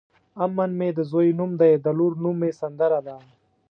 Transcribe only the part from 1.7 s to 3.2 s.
د لور نوم مې سندره ده.